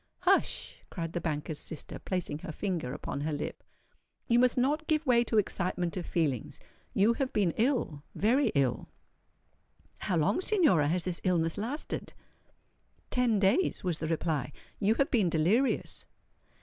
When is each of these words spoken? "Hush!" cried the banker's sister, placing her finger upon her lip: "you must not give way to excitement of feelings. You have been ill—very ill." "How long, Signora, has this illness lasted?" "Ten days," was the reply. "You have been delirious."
"Hush!" 0.21 0.81
cried 0.89 1.13
the 1.13 1.21
banker's 1.21 1.59
sister, 1.59 1.99
placing 1.99 2.39
her 2.39 2.51
finger 2.51 2.91
upon 2.91 3.21
her 3.21 3.31
lip: 3.31 3.63
"you 4.27 4.39
must 4.39 4.57
not 4.57 4.87
give 4.87 5.05
way 5.05 5.23
to 5.25 5.37
excitement 5.37 5.95
of 5.95 6.07
feelings. 6.07 6.59
You 6.95 7.13
have 7.13 7.31
been 7.33 7.51
ill—very 7.55 8.47
ill." 8.55 8.87
"How 9.99 10.17
long, 10.17 10.41
Signora, 10.41 10.87
has 10.87 11.03
this 11.03 11.21
illness 11.23 11.55
lasted?" 11.55 12.13
"Ten 13.11 13.37
days," 13.37 13.83
was 13.83 13.99
the 13.99 14.07
reply. 14.07 14.51
"You 14.79 14.95
have 14.95 15.11
been 15.11 15.29
delirious." 15.29 16.07